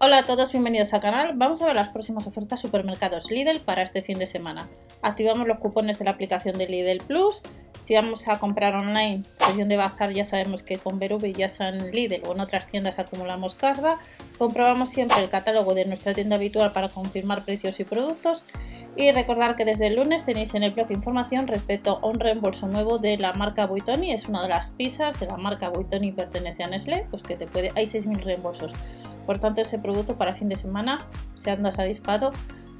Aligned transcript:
Hola 0.00 0.18
a 0.18 0.22
todos, 0.22 0.52
bienvenidos 0.52 0.94
al 0.94 1.00
canal. 1.00 1.32
Vamos 1.34 1.60
a 1.60 1.66
ver 1.66 1.74
las 1.74 1.88
próximas 1.88 2.24
ofertas 2.24 2.60
supermercados 2.60 3.32
Lidl 3.32 3.58
para 3.58 3.82
este 3.82 4.00
fin 4.00 4.20
de 4.20 4.28
semana. 4.28 4.68
Activamos 5.02 5.48
los 5.48 5.58
cupones 5.58 5.98
de 5.98 6.04
la 6.04 6.12
aplicación 6.12 6.56
de 6.56 6.68
Lidl 6.68 7.04
Plus. 7.04 7.42
Si 7.80 7.96
vamos 7.96 8.28
a 8.28 8.38
comprar 8.38 8.76
online, 8.76 9.24
sesión 9.44 9.68
de 9.68 9.76
bazar, 9.76 10.12
ya 10.12 10.24
sabemos 10.24 10.62
que 10.62 10.78
con 10.78 11.00
Berubi, 11.00 11.32
ya 11.32 11.48
sea 11.48 11.70
en 11.70 11.90
Lidl 11.90 12.28
o 12.28 12.32
en 12.32 12.38
otras 12.38 12.68
tiendas 12.68 13.00
acumulamos 13.00 13.56
carga. 13.56 13.98
Comprobamos 14.38 14.90
siempre 14.90 15.20
el 15.20 15.30
catálogo 15.30 15.74
de 15.74 15.84
nuestra 15.86 16.14
tienda 16.14 16.36
habitual 16.36 16.70
para 16.70 16.90
confirmar 16.90 17.44
precios 17.44 17.80
y 17.80 17.84
productos. 17.84 18.44
Y 18.94 19.10
recordar 19.10 19.56
que 19.56 19.64
desde 19.64 19.88
el 19.88 19.96
lunes 19.96 20.24
tenéis 20.24 20.54
en 20.54 20.62
el 20.62 20.72
blog 20.72 20.92
información 20.92 21.46
respecto 21.48 21.98
a 22.02 22.06
un 22.06 22.20
reembolso 22.20 22.68
nuevo 22.68 22.98
de 22.98 23.16
la 23.16 23.32
marca 23.32 23.66
Buitoni. 23.66 24.12
Es 24.12 24.28
una 24.28 24.42
de 24.42 24.48
las 24.48 24.70
pizzas 24.70 25.18
de 25.18 25.26
la 25.26 25.36
marca 25.36 25.70
Buitoni 25.70 26.12
pertenece 26.12 26.62
a 26.62 26.68
Nestlé, 26.68 27.06
pues 27.10 27.22
que 27.22 27.36
te 27.36 27.46
puede, 27.46 27.72
hay 27.74 27.86
6.000 27.86 28.22
reembolsos. 28.22 28.74
Por 29.28 29.38
tanto, 29.40 29.60
ese 29.60 29.78
producto 29.78 30.16
para 30.16 30.34
fin 30.34 30.48
de 30.48 30.56
semana, 30.56 31.06
si 31.34 31.50
andas 31.50 31.78
avispado, 31.78 32.32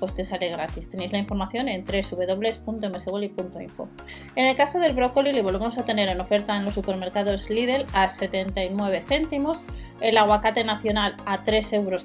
pues 0.00 0.16
te 0.16 0.24
sale 0.24 0.48
gratis. 0.48 0.90
Tenéis 0.90 1.12
la 1.12 1.18
información 1.18 1.68
en 1.68 1.84
www.mswally.info. 1.84 3.88
En 4.34 4.46
el 4.46 4.56
caso 4.56 4.80
del 4.80 4.92
brócoli, 4.92 5.32
le 5.32 5.42
volvemos 5.42 5.78
a 5.78 5.84
tener 5.84 6.08
en 6.08 6.20
oferta 6.20 6.56
en 6.56 6.64
los 6.64 6.74
supermercados 6.74 7.48
Lidl 7.48 7.86
a 7.92 8.08
79 8.08 9.04
céntimos, 9.06 9.62
el 10.00 10.18
aguacate 10.18 10.64
nacional 10.64 11.14
a 11.26 11.44
3,49 11.44 11.74
euros 11.76 12.04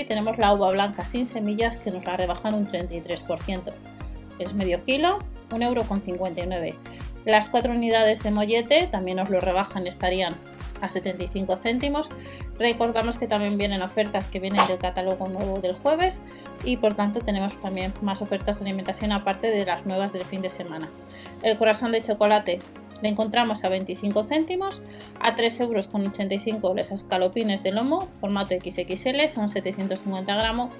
y 0.00 0.04
tenemos 0.04 0.36
la 0.36 0.52
uva 0.52 0.72
blanca 0.72 1.06
sin 1.06 1.24
semillas 1.24 1.76
que 1.76 1.92
nos 1.92 2.04
la 2.04 2.16
rebajan 2.16 2.54
un 2.54 2.66
33%. 2.66 3.72
Es 4.40 4.54
medio 4.54 4.82
kilo, 4.82 5.20
1,59 5.50 5.62
euro. 5.62 5.84
Las 7.24 7.48
cuatro 7.48 7.72
unidades 7.72 8.24
de 8.24 8.32
mollete 8.32 8.88
también 8.88 9.20
os 9.20 9.30
lo 9.30 9.38
rebajan, 9.38 9.86
estarían 9.86 10.34
a 10.80 10.88
75 10.88 11.56
céntimos. 11.56 12.08
Recordamos 12.58 13.18
que 13.18 13.26
también 13.26 13.58
vienen 13.58 13.82
ofertas 13.82 14.28
que 14.28 14.40
vienen 14.40 14.66
del 14.66 14.78
catálogo 14.78 15.28
nuevo 15.28 15.60
del 15.60 15.74
jueves 15.74 16.20
y 16.64 16.76
por 16.76 16.94
tanto 16.94 17.20
tenemos 17.20 17.60
también 17.60 17.92
más 18.02 18.22
ofertas 18.22 18.58
de 18.58 18.66
alimentación 18.66 19.12
aparte 19.12 19.48
de 19.48 19.64
las 19.64 19.86
nuevas 19.86 20.12
del 20.12 20.24
fin 20.24 20.42
de 20.42 20.50
semana. 20.50 20.88
El 21.42 21.56
corazón 21.58 21.92
de 21.92 22.02
chocolate 22.02 22.58
le 23.02 23.08
encontramos 23.08 23.64
a 23.64 23.68
25 23.68 24.24
céntimos, 24.24 24.80
a 25.20 25.36
3,85 25.36 26.54
euros 26.54 26.76
las 26.76 26.90
escalopines 26.90 27.62
de 27.62 27.72
lomo, 27.72 28.08
formato 28.20 28.54
XXL, 28.54 29.28
son 29.28 29.50
750 29.50 30.34
gramos 30.34 30.72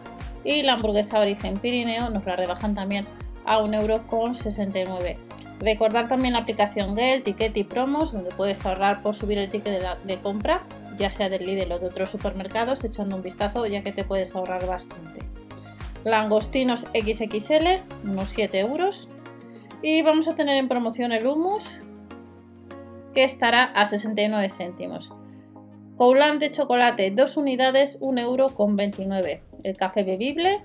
y 0.44 0.62
la 0.62 0.74
hamburguesa 0.74 1.20
origen 1.20 1.58
Pirineo 1.58 2.08
nos 2.10 2.24
la 2.24 2.36
rebajan 2.36 2.74
también 2.74 3.06
a 3.44 3.58
1,69 3.58 5.08
euro. 5.08 5.43
Recordar 5.60 6.08
también 6.08 6.34
la 6.34 6.40
aplicación 6.40 6.96
Gel, 6.96 7.22
Ticket 7.22 7.56
y 7.56 7.64
Promos, 7.64 8.12
donde 8.12 8.30
puedes 8.30 8.64
ahorrar 8.66 9.02
por 9.02 9.14
subir 9.14 9.38
el 9.38 9.50
ticket 9.50 9.82
de, 10.04 10.18
compra, 10.20 10.66
ya 10.98 11.10
sea 11.10 11.28
del 11.28 11.46
Lidl 11.46 11.72
o 11.72 11.78
de 11.78 11.86
otros 11.86 12.10
supermercados, 12.10 12.84
echando 12.84 13.16
un 13.16 13.22
vistazo 13.22 13.64
ya 13.66 13.82
que 13.82 13.92
te 13.92 14.04
puedes 14.04 14.34
ahorrar 14.34 14.66
bastante. 14.66 15.20
Langostinos 16.04 16.86
XXL, 16.92 17.82
unos 18.04 18.28
7 18.30 18.60
euros. 18.60 19.08
Y 19.80 20.02
vamos 20.02 20.28
a 20.28 20.34
tener 20.34 20.56
en 20.56 20.68
promoción 20.68 21.12
el 21.12 21.26
hummus, 21.26 21.80
que 23.14 23.24
estará 23.24 23.64
a 23.64 23.86
69 23.86 24.52
céntimos. 24.56 25.12
Coulant 25.96 26.40
de 26.40 26.50
chocolate, 26.50 27.10
2 27.10 27.36
unidades, 27.36 27.98
1 28.00 28.20
euro 28.20 28.48
con 28.48 28.76
29. 28.76 29.42
El 29.62 29.76
café 29.76 30.02
bebible 30.02 30.64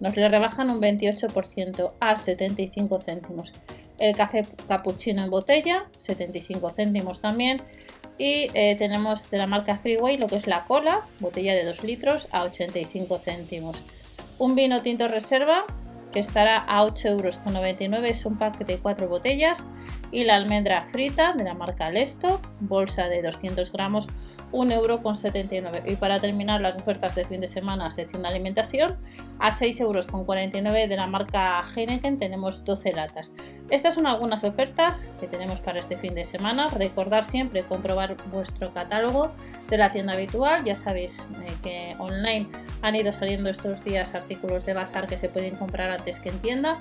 nos 0.00 0.16
le 0.16 0.28
rebajan 0.28 0.70
un 0.70 0.80
28% 0.80 1.92
a 2.00 2.16
75 2.16 3.00
céntimos 3.00 3.52
el 4.00 4.16
café 4.16 4.46
cappuccino 4.66 5.22
en 5.22 5.30
botella, 5.30 5.86
75 5.96 6.70
céntimos 6.70 7.20
también. 7.20 7.62
Y 8.18 8.50
eh, 8.54 8.74
tenemos 8.76 9.30
de 9.30 9.38
la 9.38 9.46
marca 9.46 9.78
Freeway 9.78 10.18
lo 10.18 10.26
que 10.26 10.36
es 10.36 10.46
la 10.46 10.64
cola, 10.64 11.06
botella 11.20 11.54
de 11.54 11.64
2 11.64 11.84
litros 11.84 12.28
a 12.32 12.42
85 12.42 13.18
céntimos. 13.18 13.82
Un 14.38 14.54
vino 14.54 14.82
tinto 14.82 15.06
reserva 15.08 15.64
que 16.12 16.20
estará 16.20 16.58
a 16.58 16.84
8,99 16.84 17.94
euros, 17.94 18.10
es 18.10 18.26
un 18.26 18.36
pack 18.36 18.66
de 18.66 18.78
4 18.78 19.08
botellas 19.08 19.64
y 20.12 20.24
la 20.24 20.36
almendra 20.36 20.86
frita 20.88 21.32
de 21.32 21.44
la 21.44 21.54
marca 21.54 21.90
Lesto, 21.90 22.40
bolsa 22.60 23.08
de 23.08 23.22
200 23.22 23.70
gramos, 23.72 24.08
1,79 24.52 25.52
euros. 25.52 25.82
Y 25.86 25.96
para 25.96 26.20
terminar 26.20 26.60
las 26.60 26.76
ofertas 26.76 27.14
de 27.14 27.24
fin 27.24 27.40
de 27.40 27.48
semana, 27.48 27.90
sección 27.90 28.22
de 28.22 28.28
alimentación, 28.28 28.96
a 29.38 29.52
6,49 29.52 29.80
euros 29.80 30.88
de 30.88 30.96
la 30.96 31.06
marca 31.06 31.64
Heineken 31.74 32.18
tenemos 32.18 32.64
12 32.64 32.92
latas. 32.92 33.32
Estas 33.70 33.94
son 33.94 34.06
algunas 34.06 34.42
ofertas 34.42 35.08
que 35.20 35.26
tenemos 35.26 35.60
para 35.60 35.78
este 35.78 35.96
fin 35.96 36.14
de 36.14 36.24
semana. 36.24 36.68
Recordar 36.68 37.24
siempre 37.24 37.62
comprobar 37.62 38.16
vuestro 38.32 38.72
catálogo 38.74 39.30
de 39.68 39.78
la 39.78 39.92
tienda 39.92 40.14
habitual. 40.14 40.64
Ya 40.64 40.74
sabéis 40.74 41.20
eh, 41.20 41.52
que 41.62 41.94
online 41.98 42.48
han 42.82 42.96
ido 42.96 43.12
saliendo 43.12 43.48
estos 43.48 43.84
días 43.84 44.14
artículos 44.14 44.66
de 44.66 44.74
bazar 44.74 45.06
que 45.06 45.16
se 45.16 45.28
pueden 45.28 45.54
comprar 45.56 45.90
antes 45.90 46.18
que 46.18 46.30
en 46.30 46.38
tienda. 46.40 46.78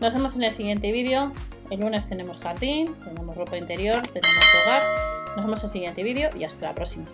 Nos 0.00 0.14
vemos 0.14 0.36
en 0.36 0.44
el 0.44 0.52
siguiente 0.52 0.92
vídeo. 0.92 1.32
El 1.70 1.80
lunes 1.80 2.08
tenemos 2.08 2.38
jardín, 2.38 2.94
tenemos 3.04 3.36
ropa 3.36 3.58
interior, 3.58 4.00
tenemos 4.02 4.44
hogar. 4.62 4.82
Nos 5.36 5.44
vemos 5.44 5.58
en 5.60 5.66
el 5.66 5.72
siguiente 5.72 6.02
vídeo 6.04 6.30
y 6.38 6.44
hasta 6.44 6.66
la 6.66 6.74
próxima. 6.74 7.04